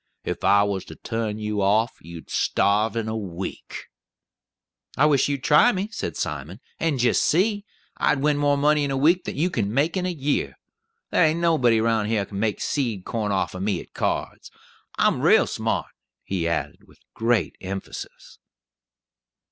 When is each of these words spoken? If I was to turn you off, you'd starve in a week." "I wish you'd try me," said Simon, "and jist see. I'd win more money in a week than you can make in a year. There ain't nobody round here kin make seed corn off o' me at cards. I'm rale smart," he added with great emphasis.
If 0.23 0.43
I 0.43 0.63
was 0.63 0.83
to 0.85 0.95
turn 0.95 1.37
you 1.37 1.61
off, 1.61 1.93
you'd 2.01 2.31
starve 2.31 2.95
in 2.95 3.07
a 3.07 3.15
week." 3.15 3.83
"I 4.97 5.05
wish 5.05 5.29
you'd 5.29 5.43
try 5.43 5.71
me," 5.71 5.89
said 5.91 6.17
Simon, 6.17 6.59
"and 6.79 6.97
jist 6.97 7.21
see. 7.21 7.65
I'd 7.97 8.19
win 8.19 8.37
more 8.37 8.57
money 8.57 8.83
in 8.83 8.89
a 8.89 8.97
week 8.97 9.25
than 9.25 9.37
you 9.37 9.51
can 9.51 9.71
make 9.71 9.95
in 9.95 10.07
a 10.07 10.11
year. 10.11 10.55
There 11.11 11.23
ain't 11.23 11.39
nobody 11.39 11.79
round 11.79 12.07
here 12.07 12.25
kin 12.25 12.39
make 12.39 12.61
seed 12.61 13.05
corn 13.05 13.31
off 13.31 13.53
o' 13.53 13.59
me 13.59 13.79
at 13.79 13.93
cards. 13.93 14.49
I'm 14.97 15.21
rale 15.21 15.45
smart," 15.45 15.91
he 16.23 16.47
added 16.47 16.87
with 16.87 16.97
great 17.13 17.55
emphasis. 17.61 18.39